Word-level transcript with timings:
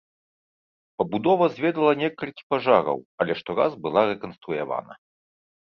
Пабудова 1.01 1.45
зведала 1.57 1.93
некалькі 2.03 2.43
пажараў, 2.53 2.97
але 3.25 3.33
штораз 3.43 3.71
была 3.85 4.01
рэканструявана. 4.15 4.93